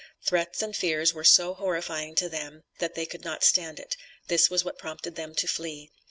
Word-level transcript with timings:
Threats 0.25 0.63
and 0.63 0.75
fears 0.75 1.13
were 1.13 1.23
so 1.23 1.53
horrifying 1.53 2.15
to 2.15 2.27
them, 2.27 2.63
that 2.79 2.95
they 2.95 3.05
could 3.05 3.23
not 3.23 3.43
stand 3.43 3.79
it; 3.79 3.95
this 4.29 4.49
was 4.49 4.65
what 4.65 4.79
prompted 4.79 5.13
them 5.13 5.35
to 5.35 5.45
flee. 5.47 5.91